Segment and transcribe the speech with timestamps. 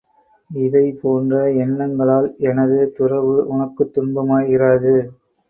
[0.49, 4.95] இவை போன்ற எண்ணங்களால் எனது துறவு உனக்குத் துன்பமாய் இராது.